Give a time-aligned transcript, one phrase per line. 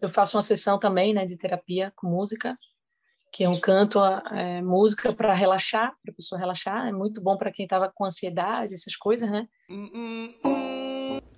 [0.00, 2.54] eu faço uma sessão também, né, de terapia com música,
[3.32, 4.00] que é um canto,
[4.32, 6.86] é, música para relaxar, para a pessoa relaxar.
[6.86, 9.46] É muito bom para quem estava com ansiedade, essas coisas, né?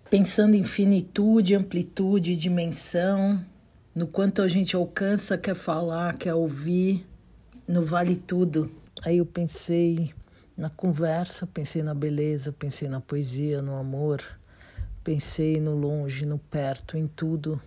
[0.09, 3.45] Pensando em finitude, amplitude, dimensão,
[3.95, 7.07] no quanto a gente alcança, quer falar, quer ouvir,
[7.67, 8.71] no vale tudo.
[9.03, 10.13] Aí eu pensei
[10.57, 14.23] na conversa, pensei na beleza, pensei na poesia, no amor,
[15.03, 17.61] pensei no longe, no perto, em tudo,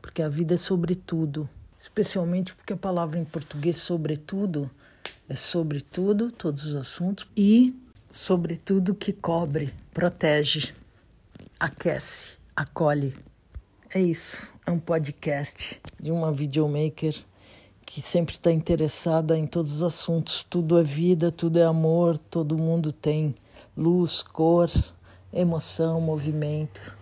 [0.00, 1.48] porque a vida é sobre tudo,
[1.78, 4.70] especialmente porque a palavra em português sobretudo
[5.28, 7.74] é sobre tudo, todos os assuntos e
[8.10, 10.74] sobre tudo que cobre, protege,
[11.58, 13.14] aquece, acolhe.
[13.94, 17.14] É isso, é um podcast de uma videomaker
[17.86, 20.46] que sempre está interessada em todos os assuntos.
[20.48, 23.34] Tudo é vida, tudo é amor, todo mundo tem
[23.76, 24.70] luz, cor,
[25.32, 26.96] emoção, movimento.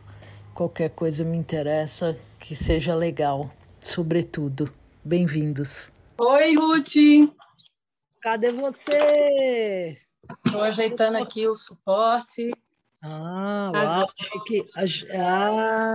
[0.54, 2.16] Qualquer coisa me interessa
[2.48, 4.72] que seja legal, sobretudo.
[5.04, 5.92] Bem-vindos.
[6.16, 6.94] Oi, Ruth!
[8.22, 9.98] Cadê você?
[10.46, 12.50] Estou ajeitando aqui o suporte.
[13.04, 14.08] Ah, uau,
[14.46, 14.66] que...
[15.14, 15.92] Ah,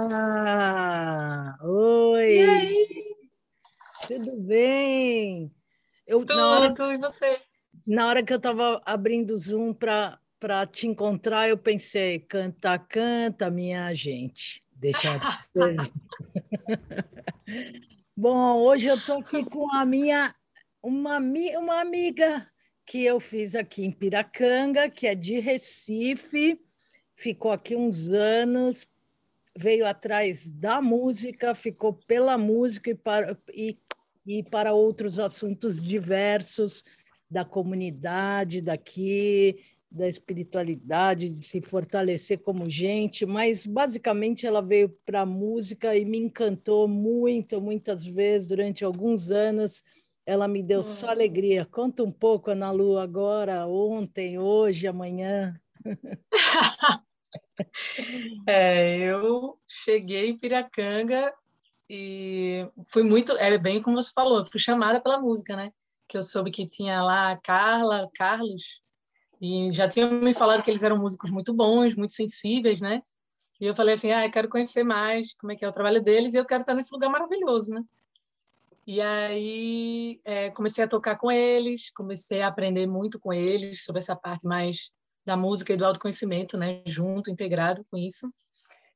[1.64, 2.36] oi!
[2.36, 3.16] E aí?
[4.08, 5.52] Tudo bem?
[6.06, 7.42] Eu, Tudo, hora, e você?
[7.88, 10.20] Na hora que eu estava abrindo o Zoom para
[10.72, 14.63] te encontrar, eu pensei, canta, canta, minha gente.
[14.84, 15.08] Deixa
[18.16, 20.36] Bom, hoje eu estou aqui com a minha
[20.82, 22.46] uma, uma amiga
[22.86, 26.60] que eu fiz aqui em Piracanga, que é de Recife,
[27.16, 28.86] ficou aqui uns anos,
[29.58, 33.78] veio atrás da música, ficou pela música e, para, e
[34.26, 36.84] e para outros assuntos diversos
[37.30, 39.60] da comunidade daqui,
[39.94, 46.04] da espiritualidade, de se fortalecer como gente, mas basicamente ela veio para a música e
[46.04, 49.84] me encantou muito, muitas vezes, durante alguns anos.
[50.26, 51.66] Ela me deu só alegria.
[51.66, 55.60] Conta um pouco, Ana Lu, agora, ontem, hoje, amanhã.
[58.48, 61.32] é, eu cheguei em Piracanga
[61.88, 65.72] e fui muito, é bem como você falou, fui chamada pela música, né?
[66.08, 68.83] Que eu soube que tinha lá a Carla, Carlos,
[69.44, 73.02] e já tinham me falado que eles eram músicos muito bons, muito sensíveis, né?
[73.60, 76.02] E eu falei assim, ah, eu quero conhecer mais como é que é o trabalho
[76.02, 77.84] deles e eu quero estar nesse lugar maravilhoso, né?
[78.88, 84.00] E aí é, comecei a tocar com eles, comecei a aprender muito com eles sobre
[84.00, 84.92] essa parte mais
[85.26, 86.82] da música e do autoconhecimento, né?
[86.86, 88.32] Junto, integrado com isso.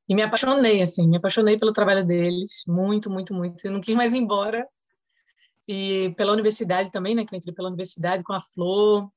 [0.08, 3.66] E me apaixonei, assim, me apaixonei pelo trabalho deles, muito, muito, muito.
[3.66, 4.66] Eu não quis mais ir embora.
[5.68, 9.10] E pela universidade também, né, que eu entrei pela universidade com a Flor,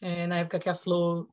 [0.00, 1.28] é, na época que a Flor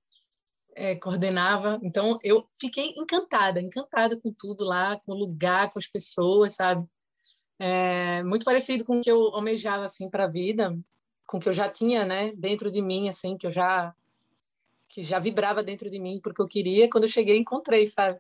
[0.76, 1.80] é, coordenava.
[1.82, 6.86] Então, eu fiquei encantada, encantada com tudo lá, com o lugar, com as pessoas, sabe?
[7.58, 10.78] É, muito parecido com o que eu almejava, assim, para a vida,
[11.26, 13.94] com o que eu já tinha, né, dentro de mim, assim, que eu já
[14.88, 18.20] que já vibrava dentro de mim porque eu queria, quando eu cheguei encontrei, sabe?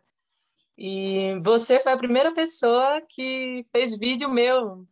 [0.77, 4.85] E você foi a primeira pessoa que fez vídeo meu,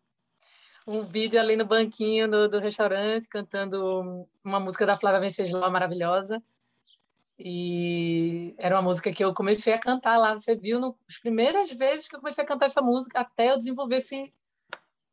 [0.88, 6.42] um vídeo ali no banquinho do, do restaurante, cantando uma música da Flávia Venceslau maravilhosa.
[7.38, 10.38] E era uma música que eu comecei a cantar lá.
[10.38, 13.98] Você viu nas primeiras vezes que eu comecei a cantar essa música, até eu desenvolver
[13.98, 14.34] esse,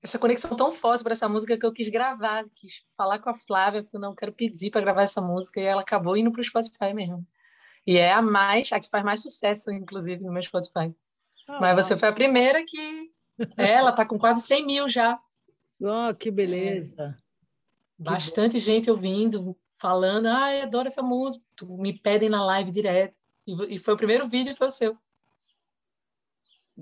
[0.03, 3.35] essa conexão tão forte para essa música que eu quis gravar, quis falar com a
[3.35, 6.45] Flávia, falei, não, quero pedir para gravar essa música, e ela acabou indo para o
[6.45, 7.27] Spotify mesmo.
[7.87, 10.95] E é a mais, a que faz mais sucesso, inclusive, no meu Spotify.
[11.49, 13.11] Ah, Mas você foi a primeira que.
[13.57, 15.19] Ela está com quase 100 mil já.
[15.81, 17.17] Oh, que beleza!
[17.19, 18.03] É.
[18.03, 21.45] Bastante que gente ouvindo, falando, ah, adoro essa música.
[21.79, 23.17] Me pedem na live direto.
[23.47, 24.97] E, e foi o primeiro vídeo, foi o seu.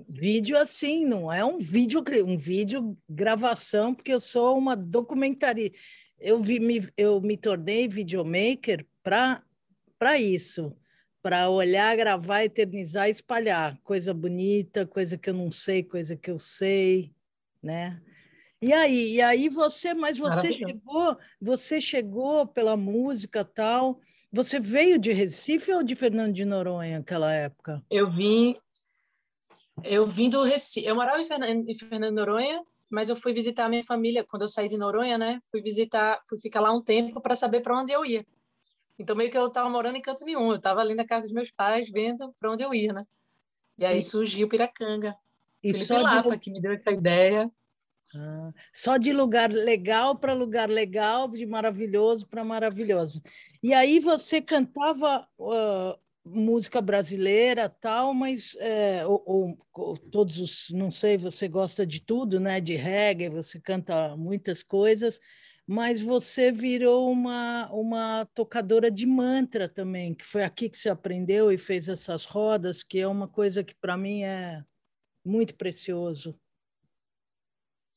[0.07, 5.77] Vídeo assim, não é um vídeo, um vídeo gravação, porque eu sou uma documentarista.
[6.17, 10.75] Eu, vi, me, eu me tornei videomaker para isso
[11.21, 16.39] para olhar, gravar, eternizar, espalhar coisa bonita, coisa que eu não sei, coisa que eu
[16.39, 17.13] sei,
[17.61, 18.01] né?
[18.61, 23.99] E aí, e aí você, mas você chegou, você chegou pela música tal.
[24.31, 27.81] Você veio de Recife ou de Fernando de Noronha naquela época?
[27.89, 28.55] Eu vim,
[29.83, 30.85] eu vim do Recife.
[30.85, 34.25] Eu morava em Fernando, em Fernando de Noronha, mas eu fui visitar a minha família
[34.25, 35.39] quando eu saí de Noronha, né?
[35.49, 38.25] Fui visitar, fui ficar lá um tempo para saber para onde eu ia.
[38.99, 40.49] Então, meio que eu estava morando em canto nenhum.
[40.49, 43.05] Eu estava ali na casa dos meus pais, vendo para onde eu ia, né?
[43.77, 45.15] E aí surgiu Piracanga.
[45.63, 46.39] E Felipe só Lapa, de...
[46.39, 47.49] que me deu essa ideia.
[48.15, 53.21] Ah, só de lugar legal para lugar legal, de maravilhoso para maravilhoso.
[53.61, 60.91] E aí você cantava, uh, música brasileira tal, mas é, ou, ou, todos os, não
[60.91, 62.59] sei, você gosta de tudo, né?
[62.61, 65.19] De reggae, você canta muitas coisas,
[65.65, 71.51] mas você virou uma, uma tocadora de mantra também, que foi aqui que você aprendeu
[71.51, 74.63] e fez essas rodas, que é uma coisa que para mim é
[75.25, 76.39] muito precioso.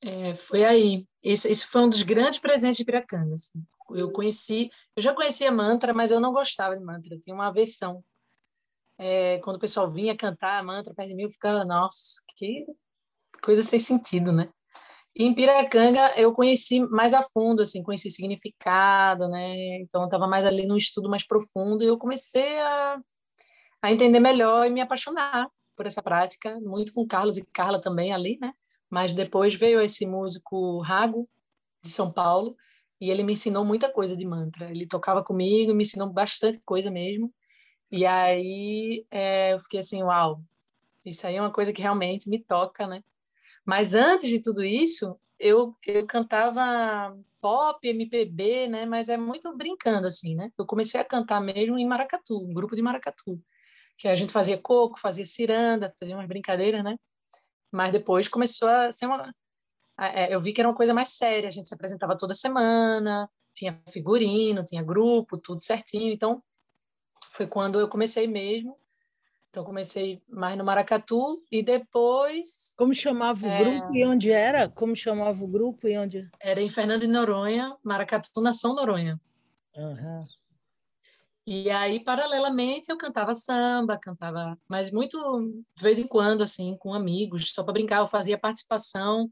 [0.02, 1.06] É, foi aí.
[1.22, 3.34] Isso foi um dos grandes presentes de Piracanga.
[3.34, 3.64] Assim.
[3.90, 7.48] Eu conheci, eu já conhecia mantra, mas eu não gostava de mantra, eu tinha uma
[7.48, 8.02] aversão.
[8.98, 12.66] É, quando o pessoal vinha cantar mantra perto de mim, eu ficava, nossa, que
[13.42, 14.50] coisa sem sentido, né?
[15.14, 19.80] E em Piracanga eu conheci mais a fundo, assim, conheci significado, né?
[19.82, 22.98] Então eu estava mais ali num estudo mais profundo e eu comecei a,
[23.82, 28.12] a entender melhor e me apaixonar por essa prática, muito com Carlos e Carla também
[28.12, 28.52] ali, né?
[28.92, 31.26] Mas depois veio esse músico Rago
[31.82, 32.54] de São Paulo
[33.00, 34.68] e ele me ensinou muita coisa de mantra.
[34.68, 37.32] Ele tocava comigo, me ensinou bastante coisa mesmo.
[37.90, 40.42] E aí é, eu fiquei assim, uau,
[41.06, 43.02] isso aí é uma coisa que realmente me toca, né?
[43.64, 48.84] Mas antes de tudo isso, eu, eu cantava pop, MPB, né?
[48.84, 50.50] Mas é muito brincando, assim, né?
[50.58, 53.40] Eu comecei a cantar mesmo em Maracatu, um grupo de Maracatu.
[53.96, 56.98] Que a gente fazia coco, fazia ciranda, fazia umas brincadeiras, né?
[57.72, 59.34] Mas depois começou a ser uma,
[59.98, 63.28] é, eu vi que era uma coisa mais séria, a gente se apresentava toda semana,
[63.54, 66.12] tinha figurino, tinha grupo, tudo certinho.
[66.12, 66.42] Então,
[67.32, 68.76] foi quando eu comecei mesmo.
[69.48, 72.74] Então, comecei mais no Maracatu e depois.
[72.76, 73.58] Como chamava o é...
[73.58, 74.68] grupo e onde era?
[74.68, 76.28] Como chamava o grupo e onde?
[76.40, 79.20] Era em Fernando de Noronha, Maracatu, Nação Noronha.
[79.76, 80.24] Uhum.
[81.44, 85.18] E aí, paralelamente, eu cantava samba, cantava, mas muito
[85.76, 87.98] de vez em quando, assim, com amigos, só para brincar.
[87.98, 89.28] Eu fazia participação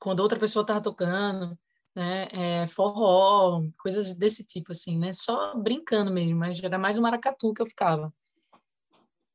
[0.00, 1.58] quando outra pessoa estava tocando,
[1.94, 7.02] né, é, forró, coisas desse tipo, assim, né, só brincando mesmo, mas era mais no
[7.02, 8.12] maracatu que eu ficava.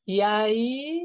[0.07, 1.01] E aí,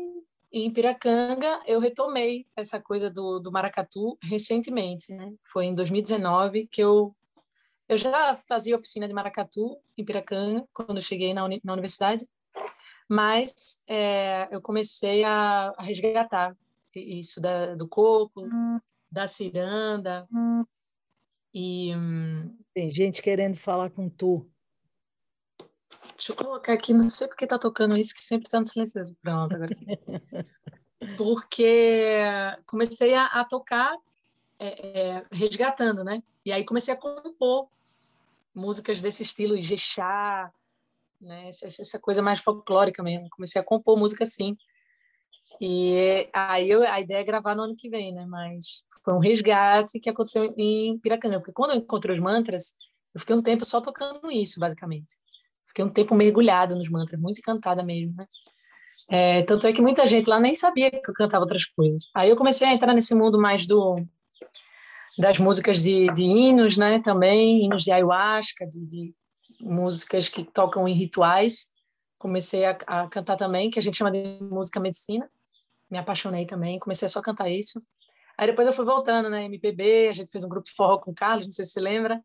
[0.52, 6.82] em Piracanga, eu retomei essa coisa do, do maracatu recentemente, né, foi em 2019 que
[6.82, 7.14] eu
[7.88, 12.26] eu já fazia oficina de maracatu em Piracanga quando eu cheguei na, uni, na universidade,
[13.08, 16.54] mas é, eu comecei a, a resgatar
[16.94, 18.78] isso da, do coco, hum.
[19.10, 20.26] da ciranda.
[20.32, 20.60] Hum.
[21.54, 24.46] E, hum, Tem gente querendo falar com tu.
[26.16, 29.16] Deixa eu colocar aqui, não sei porque tá tocando isso, que sempre tá no silencioso.
[29.22, 29.86] Pronto, agora sim.
[31.16, 32.16] porque
[32.66, 33.96] comecei a, a tocar
[34.58, 36.22] é, é, resgatando, né?
[36.44, 37.68] E aí comecei a compor
[38.58, 40.52] músicas desse estilo, Ijexá,
[41.20, 41.48] né?
[41.48, 43.28] Essa, essa, coisa mais folclórica mesmo.
[43.30, 44.56] Comecei a compor música assim.
[45.60, 48.24] E aí eu, a ideia é gravar no ano que vem, né?
[48.26, 52.76] Mas foi um resgate que aconteceu em Piracanga, porque quando eu encontrei os mantras,
[53.14, 55.16] eu fiquei um tempo só tocando isso, basicamente.
[55.66, 58.26] Fiquei um tempo mergulhada nos mantras, muito encantada mesmo, né?
[59.10, 62.04] É, tanto é que muita gente lá nem sabia que eu cantava outras coisas.
[62.14, 63.96] Aí eu comecei a entrar nesse mundo mais do
[65.16, 67.00] das músicas de, de hinos, né?
[67.00, 69.14] Também hinos de ayahuasca, de, de
[69.60, 71.68] músicas que tocam em rituais.
[72.18, 75.28] Comecei a, a cantar também, que a gente chama de música medicina
[75.90, 77.80] me apaixonei também, comecei só a cantar isso.
[78.36, 81.10] Aí depois eu fui voltando, né, MPB, a gente fez um grupo de forró com
[81.10, 82.22] o Carlos, não sei se você lembra.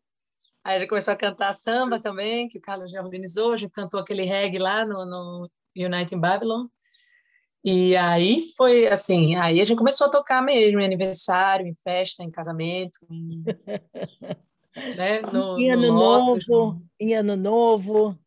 [0.62, 3.72] Aí a gente começou a cantar samba também, que o Carlos já organizou, a gente
[3.72, 6.66] cantou aquele reggae lá no, no United Babylon.
[7.64, 12.22] E aí foi assim, aí a gente começou a tocar mesmo, em aniversário, em festa,
[12.22, 13.42] em casamento, em,
[14.96, 18.18] né, no, em ano no Lotus, novo, em ano novo,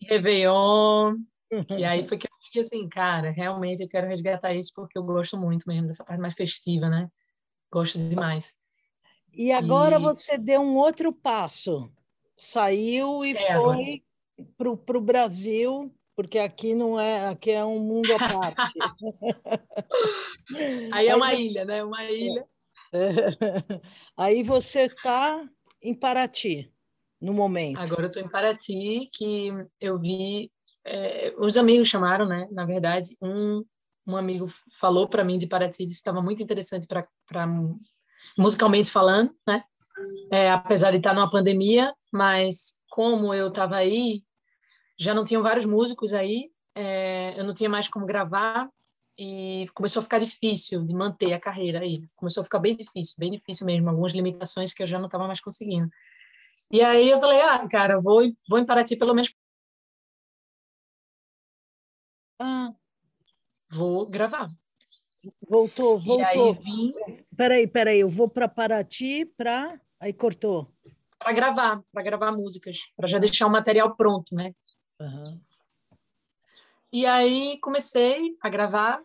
[0.00, 1.16] em Réveillon,
[1.66, 5.02] que aí foi que eu que, assim, cara, realmente eu quero resgatar isso porque eu
[5.02, 7.10] gosto muito mesmo dessa parte mais festiva, né?
[7.68, 8.54] Gosto demais.
[9.32, 10.00] E agora e...
[10.00, 11.90] você deu um outro passo.
[12.36, 14.04] Saiu e é, foi
[14.56, 18.78] para o Brasil, porque aqui não é, aqui é um mundo à parte.
[20.92, 21.82] Aí é uma Aí, ilha, né?
[21.82, 22.46] Uma ilha.
[24.16, 25.42] Aí você está
[25.82, 26.72] em Paraty
[27.20, 27.78] no momento.
[27.78, 30.50] Agora eu estou em Paraty, que eu vi
[30.84, 32.46] é, os amigos chamaram, né?
[32.52, 33.64] Na verdade, um,
[34.06, 34.46] um amigo
[34.78, 37.46] falou para mim de Paraty, disse que estava muito interessante para
[38.38, 39.62] musicalmente falando, né?
[40.30, 44.22] É, apesar de estar numa pandemia, mas como eu estava aí,
[44.98, 48.68] já não tinham vários músicos aí, é, eu não tinha mais como gravar
[49.18, 51.98] e começou a ficar difícil de manter a carreira aí.
[52.16, 55.26] Começou a ficar bem difícil, bem difícil mesmo, algumas limitações que eu já não estava
[55.26, 55.88] mais conseguindo.
[56.70, 59.32] E aí eu falei, ah, cara, vou, vou em Paraty pelo menos
[62.38, 62.72] Ah.
[63.70, 64.48] Vou gravar.
[65.48, 66.20] Voltou, voltou.
[66.20, 66.92] E aí vim.
[67.36, 69.80] Peraí, peraí, eu vou para Paraty para.
[69.98, 70.70] Aí cortou.
[71.18, 74.54] Para gravar, para gravar músicas, para já deixar o material pronto, né?
[75.00, 75.40] Uhum.
[76.92, 79.00] E aí comecei a gravar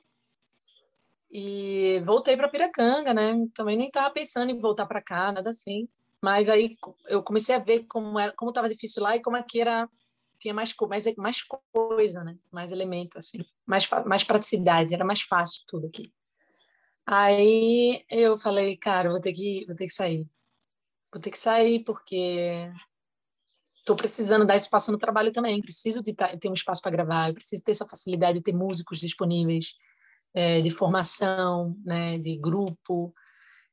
[1.31, 3.34] e voltei para Piracanga, né?
[3.53, 5.88] Também nem estava pensando em voltar para cá, nada assim.
[6.22, 6.77] Mas aí
[7.08, 9.89] eu comecei a ver como era, como estava difícil lá e como aqui era
[10.38, 11.43] tinha mais mais mais
[11.74, 12.38] coisa, né?
[12.51, 16.13] Mais elemento assim, mais mais praticidade, era mais fácil tudo aqui.
[17.05, 20.27] Aí eu falei, cara, vou ter que vou ter que sair.
[21.12, 22.72] Vou ter que sair porque
[23.79, 25.62] estou precisando dar espaço no trabalho também.
[25.62, 29.75] Preciso de ter um espaço para gravar, preciso ter essa facilidade de ter músicos disponíveis,
[30.33, 33.13] é, de formação, né, de grupo.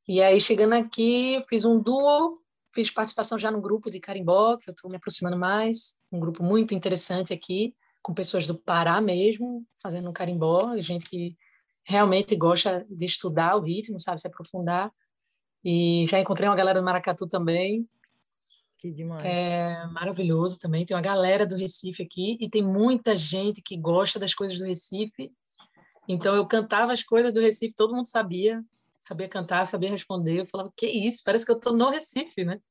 [0.07, 2.33] E aí, chegando aqui, fiz um duo,
[2.73, 6.43] fiz participação já no grupo de carimbó, que eu estou me aproximando mais, um grupo
[6.43, 11.35] muito interessante aqui, com pessoas do Pará mesmo, fazendo um carimbó, gente que
[11.83, 14.91] realmente gosta de estudar o ritmo, sabe, se aprofundar.
[15.63, 17.87] E já encontrei uma galera do Maracatu também,
[18.77, 19.25] que demais.
[19.25, 20.85] É maravilhoso também.
[20.85, 24.65] Tem uma galera do Recife aqui e tem muita gente que gosta das coisas do
[24.65, 25.31] Recife.
[26.07, 28.63] Então eu cantava as coisas do Recife, todo mundo sabia,
[28.99, 30.41] sabia cantar, sabia responder.
[30.41, 31.23] Eu falava, que isso?
[31.23, 32.61] Parece que eu estou no Recife, né?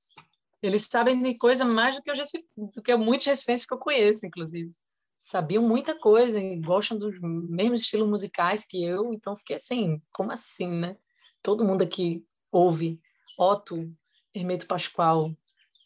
[0.62, 4.26] Eles sabem de coisa mais do que, Recife, do que muitos recifenses que eu conheço,
[4.26, 4.70] inclusive.
[5.18, 10.32] Sabiam muita coisa e gostam dos mesmos estilos musicais que eu, então fiquei assim, como
[10.32, 10.96] assim, né?
[11.42, 13.00] Todo mundo aqui ouve
[13.38, 13.90] Otto,
[14.34, 15.34] Hermeto Pascoal,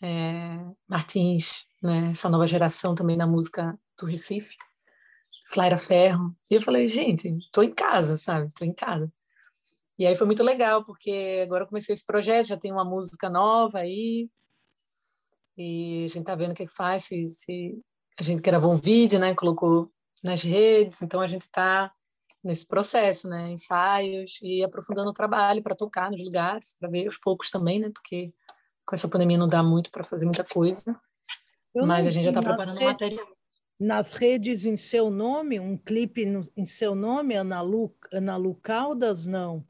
[0.03, 4.57] é, Martins, né, essa nova geração também na música do Recife,
[5.47, 6.35] Flaira Ferro.
[6.51, 8.53] E eu falei, gente, tô em casa, sabe?
[8.55, 9.13] Tô em casa.
[9.99, 13.29] E aí foi muito legal, porque agora eu comecei esse projeto, já tem uma música
[13.29, 14.31] nova aí,
[15.63, 17.79] e a gente tá vendo o que, faz, se, se
[18.19, 19.93] a gente gravou um vídeo, né, colocou
[20.25, 21.93] nas redes, então a gente está
[22.43, 27.19] nesse processo, né, ensaios e aprofundando o trabalho para tocar nos lugares, para ver aos
[27.19, 28.33] poucos também, né, porque
[28.91, 31.01] com essa pandemia não dá muito para fazer muita coisa,
[31.73, 33.27] Eu mas a gente já está preparando redes, material.
[33.79, 38.57] Nas redes em seu nome, um clipe no, em seu nome, Ana Lu, Ana Lu
[38.57, 39.65] Caldas, não?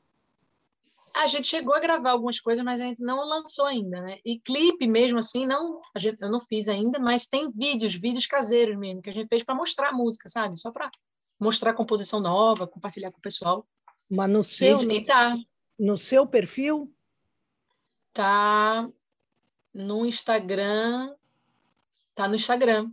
[1.15, 4.19] A gente chegou a gravar algumas coisas, mas a gente não lançou ainda, né?
[4.25, 8.27] E clipe mesmo assim, não, a gente, eu não fiz ainda, mas tem vídeos, vídeos
[8.27, 10.59] caseiros mesmo, que a gente fez para mostrar a música, sabe?
[10.59, 10.91] Só para
[11.39, 13.67] mostrar a composição nova, compartilhar com o pessoal.
[14.11, 15.37] Mas no seu, e, no, tá,
[15.79, 16.91] no seu perfil?
[18.13, 18.89] Tá
[19.75, 21.15] no Instagram.
[22.15, 22.91] Tá no Instagram.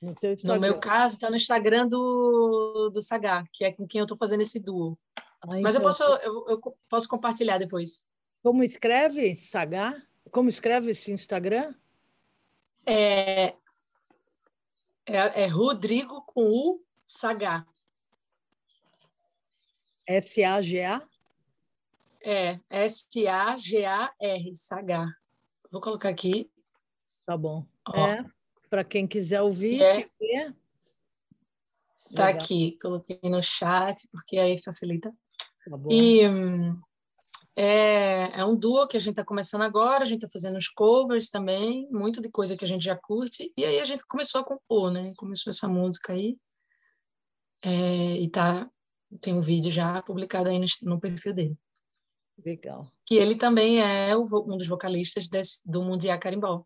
[0.00, 0.54] No, Instagram.
[0.54, 4.16] no meu caso, tá no Instagram do, do Sagar, que é com quem eu tô
[4.16, 4.98] fazendo esse duo.
[5.16, 5.76] Ah, Mas então...
[5.76, 8.06] eu, posso, eu, eu, posso compartilhar depois.
[8.42, 10.06] Como escreve Sagar?
[10.30, 11.74] Como escreve esse Instagram?
[12.84, 13.54] É,
[15.06, 17.66] é, é Rodrigo com U Sagar.
[20.06, 21.02] S-A-G-A?
[22.22, 25.23] É, S-A-G-A-R, Sagar.
[25.74, 26.48] Vou colocar aqui.
[27.26, 27.66] Tá bom.
[27.88, 28.06] Ó.
[28.06, 28.24] É,
[28.70, 30.06] para quem quiser ouvir, é.
[30.20, 30.54] ver.
[32.14, 32.42] Tá Legal.
[32.42, 35.12] aqui, coloquei no chat, porque aí facilita.
[35.68, 35.90] Tá bom.
[35.90, 36.80] E hum,
[37.56, 40.68] é, é um duo que a gente está começando agora, a gente está fazendo os
[40.68, 44.42] covers também, muito de coisa que a gente já curte, e aí a gente começou
[44.42, 45.12] a compor, né?
[45.16, 46.36] Começou essa música aí,
[47.64, 48.70] é, e tá,
[49.20, 51.58] tem um vídeo já publicado aí no, no perfil dele.
[52.42, 52.90] Legal.
[53.06, 56.64] Que ele também é um dos vocalistas desse, do Mundial Carimbó,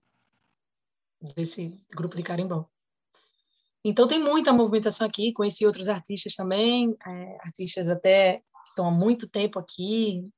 [1.37, 2.68] desse grupo de carimbó.
[3.84, 8.90] Então tem muita movimentação aqui, conheci outros artistas também, é, artistas até que estão há
[8.90, 10.28] muito tempo aqui,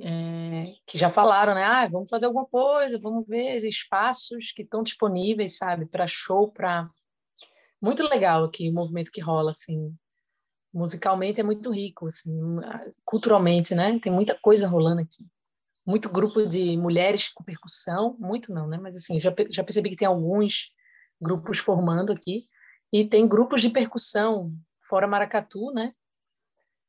[0.00, 1.64] é, que já falaram, né?
[1.64, 6.86] Ah, vamos fazer alguma coisa, vamos ver espaços que estão disponíveis, sabe, para show, para
[7.80, 9.94] muito legal aqui o movimento que rola, assim,
[10.72, 12.32] musicalmente é muito rico, assim,
[13.04, 13.98] culturalmente, né?
[14.00, 15.30] Tem muita coisa rolando aqui.
[15.86, 18.76] Muito grupo de mulheres com percussão, muito não, né?
[18.76, 20.74] Mas assim, já, já percebi que tem alguns
[21.20, 22.46] grupos formando aqui
[22.92, 24.50] e tem grupos de percussão
[24.82, 25.94] fora Maracatu, né?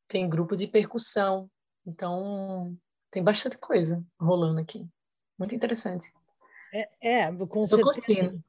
[0.07, 1.49] Tem grupo de percussão.
[1.85, 2.77] Então,
[3.11, 4.87] tem bastante coisa rolando aqui.
[5.37, 6.07] Muito interessante.
[6.73, 8.39] É, é com Tô certeza.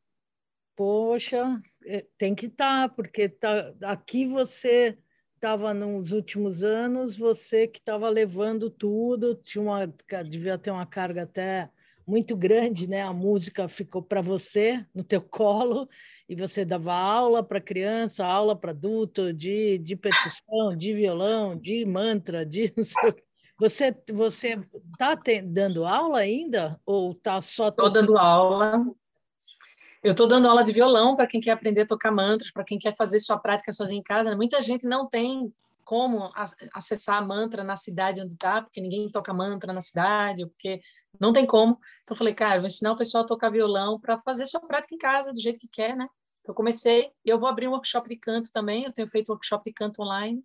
[0.77, 4.99] Poxa, é, tem que estar, tá, porque tá, aqui você
[5.41, 9.87] estava nos últimos anos, você que estava levando tudo, tinha uma,
[10.23, 11.71] devia ter uma carga até
[12.07, 13.01] muito grande, né?
[13.01, 15.89] A música ficou para você, no teu colo,
[16.29, 21.87] e você dava aula para criança, aula para adulto, de, de percussão, de violão, de
[21.87, 22.73] mantra, de
[23.59, 24.59] Você você
[24.91, 28.87] está dando aula ainda ou está só Estou dando aula.
[30.03, 32.79] Eu estou dando aula de violão para quem quer aprender a tocar mantras, para quem
[32.79, 34.35] quer fazer sua prática sozinho em casa.
[34.35, 35.53] Muita gente não tem
[35.85, 36.31] como
[36.73, 40.81] acessar a mantra na cidade onde está, porque ninguém toca mantra na cidade, porque
[41.19, 41.79] não tem como.
[42.03, 44.95] Então, eu falei, cara, vou ensinar o pessoal a tocar violão para fazer sua prática
[44.95, 46.09] em casa do jeito que quer, né?
[46.41, 49.65] Então, comecei, e eu vou abrir um workshop de canto também, eu tenho feito workshop
[49.65, 50.43] de canto online,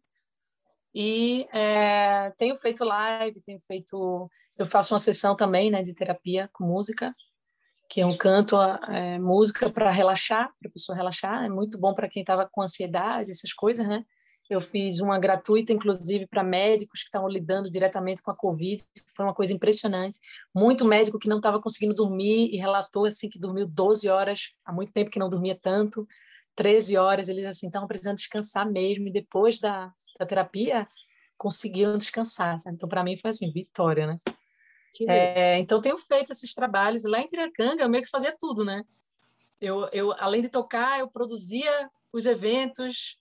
[0.94, 6.50] e é, tenho feito live, tenho feito, eu faço uma sessão também, né, de terapia
[6.52, 7.12] com música,
[7.90, 11.94] que é um canto, é, música para relaxar, para a pessoa relaxar, é muito bom
[11.94, 14.04] para quem estava com ansiedade, essas coisas, né?
[14.48, 18.84] Eu fiz uma gratuita, inclusive, para médicos que estavam lidando diretamente com a Covid.
[19.16, 20.20] Foi uma coisa impressionante.
[20.54, 24.72] Muito médico que não estava conseguindo dormir e relatou assim que dormiu 12 horas, há
[24.72, 26.06] muito tempo que não dormia tanto,
[26.56, 27.28] 13 horas.
[27.28, 29.08] Eles assim estavam precisando descansar mesmo.
[29.08, 30.86] E depois da, da terapia,
[31.40, 32.60] conseguiram descansar.
[32.60, 32.76] Sabe?
[32.76, 34.18] Então, para mim, foi assim, vitória, né?
[35.08, 37.04] É, então, tenho feito esses trabalhos.
[37.04, 38.84] Lá em Piracanga, eu meio que fazia tudo, né?
[39.60, 43.20] Eu, eu, além de tocar, eu produzia os eventos,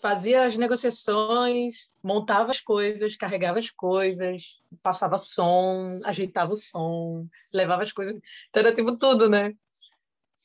[0.00, 7.82] fazia as negociações, montava as coisas, carregava as coisas, passava som, ajeitava o som, levava
[7.82, 8.18] as coisas.
[8.48, 9.54] Então era tipo tudo, né?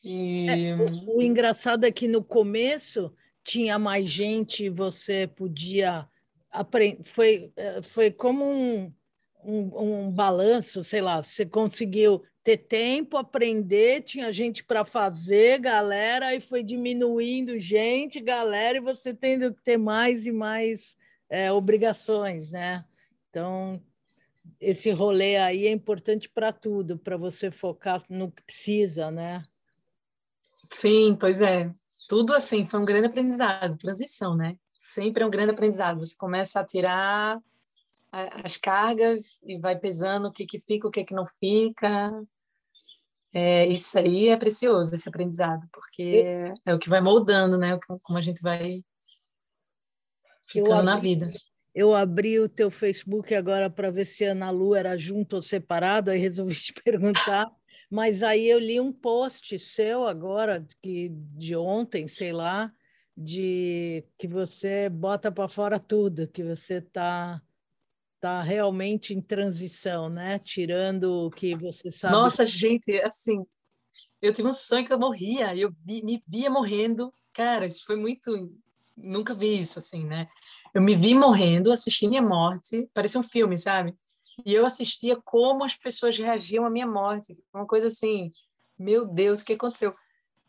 [0.03, 0.47] E...
[0.49, 6.07] É, o, o, engraçado é que no começo tinha mais gente, você podia
[6.51, 7.03] aprender.
[7.03, 8.91] Foi, é, foi como um,
[9.43, 16.33] um, um balanço, sei lá, você conseguiu ter tempo, aprender, tinha gente para fazer, galera,
[16.33, 20.97] e foi diminuindo gente, galera, e você tendo que ter mais e mais
[21.29, 22.83] é, obrigações, né?
[23.29, 23.81] Então,
[24.59, 29.43] esse rolê aí é importante para tudo, para você focar no que precisa, né?
[30.69, 31.71] Sim, pois é.
[32.07, 34.57] Tudo assim, foi um grande aprendizado, transição, né?
[34.75, 35.99] Sempre é um grande aprendizado.
[35.99, 37.39] Você começa a tirar
[38.11, 42.11] as cargas e vai pesando o que, que fica, o que, que não fica.
[43.33, 46.25] É, isso aí é precioso, esse aprendizado, porque
[46.65, 47.79] é o que vai moldando, né?
[48.03, 48.83] Como a gente vai
[50.49, 51.27] ficando abri, na vida.
[51.73, 56.11] Eu abri o teu Facebook agora para ver se Ana Lu era junto ou separado,
[56.11, 57.49] aí resolvi te perguntar.
[57.89, 62.71] Mas aí eu li um post seu agora, que de ontem, sei lá,
[63.15, 67.41] de que você bota para fora tudo, que você está
[68.21, 70.37] está realmente em transição, né?
[70.37, 72.13] Tirando o que você sabe.
[72.13, 73.43] Nossa, gente, assim,
[74.21, 77.11] eu tive um sonho que eu morria, eu me via morrendo.
[77.33, 78.31] Cara, isso foi muito.
[78.95, 80.27] Nunca vi isso, assim, né?
[80.71, 83.95] Eu me vi morrendo, assisti minha morte, parecia um filme, sabe?
[84.45, 87.33] E eu assistia como as pessoas reagiam à minha morte.
[87.51, 88.29] Uma coisa assim,
[88.77, 89.93] meu Deus, o que aconteceu?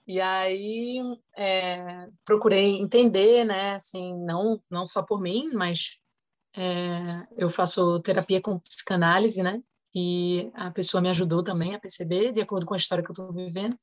[0.06, 1.00] E aí
[1.36, 3.74] é, procurei entender, né?
[3.74, 6.01] Assim, não não só por mim, mas
[6.56, 9.62] é, eu faço terapia com psicanálise, né?
[9.94, 13.14] E a pessoa me ajudou também a perceber, de acordo com a história que eu
[13.14, 13.78] estou vivendo.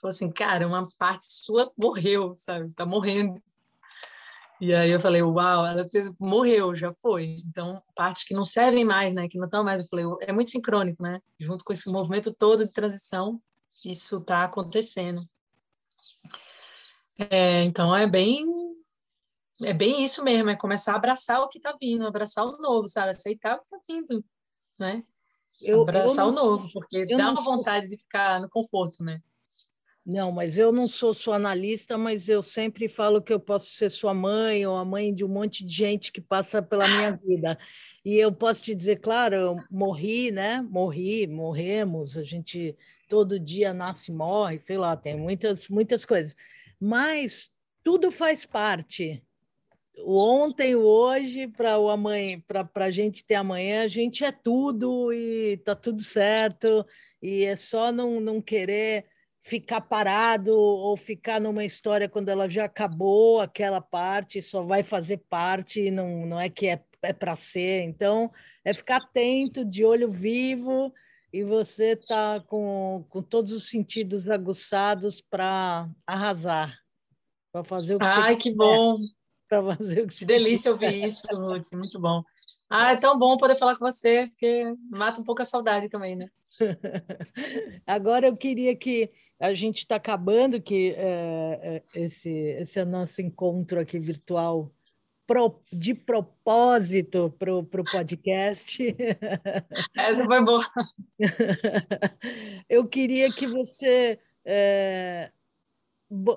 [0.00, 2.72] Falou assim, cara, uma parte sua morreu, sabe?
[2.74, 3.34] Tá morrendo.
[4.60, 5.84] E aí eu falei, uau, ela
[6.20, 7.42] morreu, já foi.
[7.46, 9.28] Então, partes que não servem mais, né?
[9.28, 9.80] Que não estão mais.
[9.80, 11.20] Eu falei, é muito sincrônico, né?
[11.38, 13.40] Junto com esse movimento todo de transição,
[13.84, 15.24] isso está acontecendo.
[17.18, 18.46] É, então, é bem
[19.64, 22.86] é bem isso mesmo, é começar a abraçar o que está vindo, abraçar o novo,
[22.88, 23.10] sabe?
[23.10, 24.24] Aceitar o que está vindo,
[24.78, 25.02] né?
[25.60, 27.96] Eu, abraçar eu não, o novo, porque dá uma vontade sou...
[27.96, 29.20] de ficar no conforto, né?
[30.04, 33.88] Não, mas eu não sou sua analista, mas eu sempre falo que eu posso ser
[33.88, 37.56] sua mãe ou a mãe de um monte de gente que passa pela minha vida.
[38.04, 40.60] E eu posso te dizer, claro, eu morri, né?
[40.60, 42.76] Morri, morremos, a gente
[43.08, 46.34] todo dia nasce e morre, sei lá, tem muitas, muitas coisas.
[46.80, 47.48] Mas
[47.84, 49.22] tudo faz parte
[49.98, 54.32] o ontem, o hoje, para o amanhã, para a gente ter amanhã, a gente é
[54.32, 56.86] tudo e tá tudo certo,
[57.20, 59.06] e é só não, não querer
[59.40, 65.18] ficar parado ou ficar numa história quando ela já acabou aquela parte, só vai fazer
[65.28, 67.82] parte, não, não é que é, é para ser.
[67.82, 68.30] Então,
[68.64, 70.92] é ficar atento, de olho vivo,
[71.32, 76.78] e você tá com, com todos os sentidos aguçados para arrasar,
[77.50, 78.96] para fazer o que Ai, que bom!
[79.52, 82.22] Para fazer o que Que delícia ouvir isso, Ruth, muito bom.
[82.70, 86.16] Ah, é tão bom poder falar com você, porque mata um pouco a saudade também,
[86.16, 86.28] né?
[87.86, 93.78] Agora eu queria que a gente está acabando que é, esse esse é nosso encontro
[93.78, 94.72] aqui virtual
[95.26, 98.96] pro, de propósito para o podcast.
[99.94, 100.64] Essa foi boa.
[102.68, 105.30] Eu queria que você é,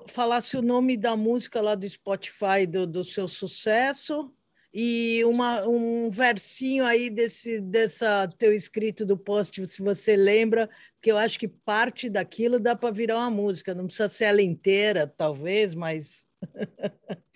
[0.08, 4.32] falasse o nome da música lá do Spotify do, do seu sucesso
[4.72, 11.10] e uma, um versinho aí desse dessa teu escrito do post, se você lembra, porque
[11.10, 15.12] eu acho que parte daquilo dá para virar uma música, não precisa ser ela inteira,
[15.16, 16.26] talvez, mas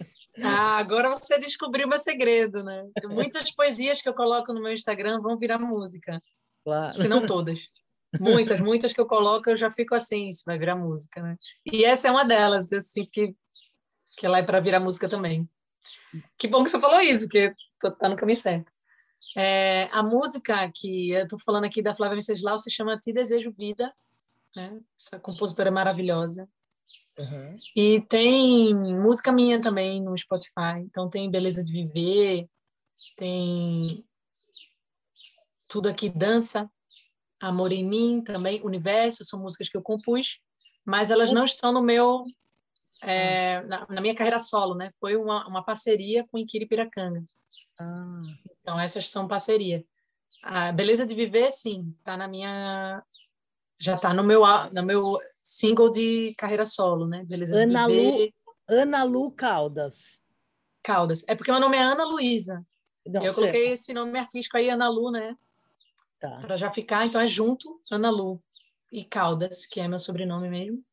[0.43, 2.89] Ah, agora você descobriu meu segredo, né?
[3.05, 6.23] Muitas poesias que eu coloco no meu Instagram vão virar música.
[6.65, 6.95] Claro.
[6.95, 7.61] Se não todas.
[8.19, 11.37] Muitas, muitas que eu coloco, eu já fico assim, isso vai virar música, né?
[11.65, 13.35] E essa é uma delas, sinto que,
[14.17, 15.49] que ela é para virar música também.
[16.37, 17.55] Que bom que você falou isso, porque
[17.99, 18.71] tá no caminho certo.
[19.37, 23.53] É, a música que eu estou falando aqui da Flávia Venceslau se chama Te Desejo
[23.53, 23.93] Vida,
[24.57, 24.81] né?
[24.99, 26.49] essa compositora maravilhosa.
[27.19, 27.57] Uhum.
[27.77, 30.81] E tem música minha também no Spotify.
[30.81, 32.49] Então tem Beleza de Viver,
[33.17, 34.05] tem
[35.69, 36.69] Tudo Aqui Dança,
[37.41, 40.39] Amor em Mim também, Universo, são músicas que eu compus,
[40.85, 42.23] mas elas não estão no meu
[43.03, 43.63] é, ah.
[43.63, 44.91] na, na, minha carreira solo, né?
[45.01, 47.23] Foi uma, uma parceria com Ikiri Piracanga.
[47.79, 48.19] Ah.
[48.61, 49.85] Então essas são parceria.
[50.43, 53.03] A Beleza de Viver, sim, tá na minha
[53.79, 57.25] já tá no meu no meu single de carreira solo, né?
[57.25, 58.33] Beleza Ana de Viver.
[58.37, 60.21] Lu, Ana Lu Caldas.
[60.83, 61.25] Caldas.
[61.27, 62.65] É porque meu nome é Ana Luísa.
[63.07, 65.35] eu coloquei esse nome artístico aí, Ana Lu, né?
[66.21, 66.39] Tá.
[66.41, 68.43] Para já ficar, então é junto Ana Lu
[68.93, 70.85] e Caldas, que é meu sobrenome mesmo.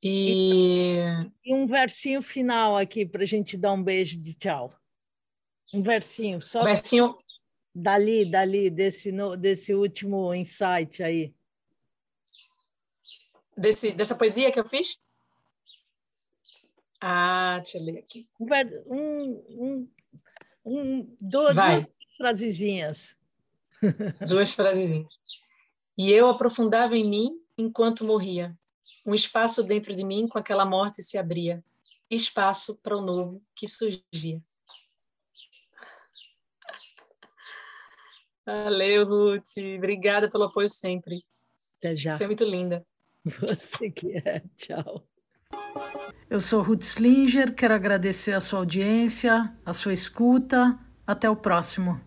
[0.00, 0.98] E...
[1.44, 4.72] e um versinho final aqui para a gente dar um beijo de tchau.
[5.74, 6.62] Um versinho, só.
[6.62, 7.18] Versinho.
[7.74, 11.34] Dali, dali, desse, desse último insight aí.
[13.56, 14.98] Desse, dessa poesia que eu fiz?
[17.00, 18.28] Ah, deixa eu ler aqui.
[18.40, 19.88] Um, um,
[20.64, 23.16] um, duas, duas frasezinhas.
[24.26, 25.08] Duas frasezinhas.
[25.96, 28.56] E eu aprofundava em mim enquanto morria.
[29.06, 31.64] Um espaço dentro de mim com aquela morte se abria.
[32.10, 34.42] Espaço para o novo que surgia.
[38.46, 39.58] Valeu, Ruth.
[39.76, 41.24] Obrigada pelo apoio sempre.
[41.78, 42.10] Até já.
[42.10, 42.84] Você é muito linda.
[43.24, 44.42] Você que é.
[44.56, 45.06] Tchau.
[46.28, 50.78] Eu sou Ruth Slinger, quero agradecer a sua audiência, a sua escuta.
[51.06, 52.00] Até o próximo.